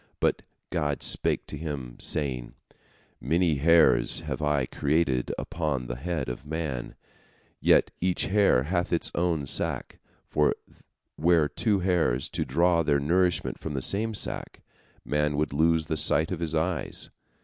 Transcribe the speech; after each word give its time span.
But 0.19 0.41
God 0.71 1.03
spake 1.03 1.45
to 1.45 1.55
him, 1.55 1.97
saying: 1.99 2.55
"Many 3.19 3.57
hairs 3.57 4.21
have 4.21 4.41
I 4.41 4.65
created 4.65 5.31
upon 5.37 5.85
the 5.85 5.95
head 5.95 6.27
of 6.27 6.43
man, 6.43 6.95
yet 7.59 7.91
each 8.01 8.25
hair 8.25 8.63
hath 8.63 8.91
its 8.91 9.11
own 9.13 9.45
sac, 9.45 9.99
for 10.27 10.55
were 11.19 11.47
two 11.47 11.81
hairs 11.81 12.29
to 12.29 12.43
draw 12.43 12.81
their 12.81 12.99
nourishment 12.99 13.59
from 13.59 13.75
the 13.75 13.81
same 13.83 14.15
sac, 14.15 14.63
man 15.05 15.37
would 15.37 15.53
lose 15.53 15.85
the 15.85 15.97
sight 15.97 16.31
of 16.31 16.39
his 16.39 16.55
eyes. 16.55 17.11